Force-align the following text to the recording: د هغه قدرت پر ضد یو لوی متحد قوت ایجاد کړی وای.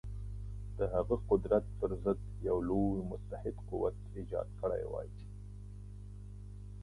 د 0.77 0.79
هغه 0.93 1.15
قدرت 1.29 1.65
پر 1.79 1.91
ضد 2.03 2.19
یو 2.47 2.57
لوی 2.69 2.99
متحد 3.11 3.55
قوت 3.69 3.95
ایجاد 4.15 4.47
کړی 4.59 4.83
وای. 4.91 5.09